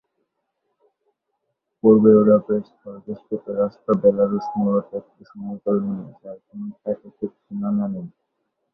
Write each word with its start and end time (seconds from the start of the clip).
পূর্ব 1.83 2.03
ইউরোপের 2.13 2.61
স্থলবেষ্টিত 2.69 3.45
রাষ্ট্র 3.61 3.89
বেলারুশ 4.01 4.45
মূলত 4.57 4.89
একটি 4.99 5.21
সমতল 5.29 5.75
ভূমি 5.83 6.05
যার 6.21 6.37
কোন 6.45 6.61
প্রাকৃতিক 6.79 7.31
সীমানা 7.41 7.85
নেই। 7.93 8.07